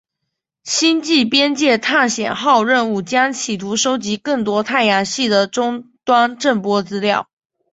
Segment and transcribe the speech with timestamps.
[0.63, 7.29] 星际边界探险号任务将企图收集更多太阳系的终端震波资料。